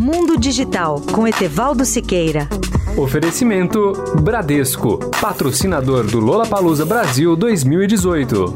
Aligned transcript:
Mundo 0.00 0.38
Digital 0.38 1.02
com 1.12 1.26
Etevaldo 1.26 1.84
Siqueira. 1.84 2.48
Oferecimento 2.96 3.94
Bradesco, 4.22 4.98
patrocinador 5.20 6.04
do 6.04 6.20
Lola 6.20 6.46
Palusa 6.46 6.86
Brasil 6.86 7.34
2018. 7.34 8.54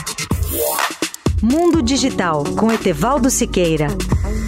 Mundo 1.42 1.80
Digital 1.80 2.44
com 2.58 2.70
Etevaldo 2.70 3.30
Siqueira. 3.30 3.88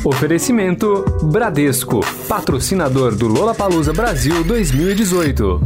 Oferecimento 0.03 1.05
Bradesco, 1.25 2.01
patrocinador 2.27 3.15
do 3.15 3.29
Lola 3.29 3.55
Palusa 3.55 3.93
Brasil 3.93 4.43
2018. 4.43 5.61